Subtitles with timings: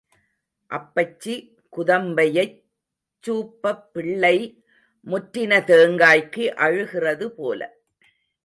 [0.71, 1.33] அப்பச்சி
[1.73, 2.57] குதம்பையைச்
[3.23, 4.35] சூப்பப் பிள்ளை
[5.07, 7.59] முற்றின தேங்காய்க்கு அழுகிறது போல.